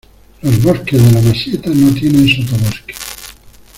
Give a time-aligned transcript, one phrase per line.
[0.41, 2.95] Los bosques de la Masieta no tienen sotobosque.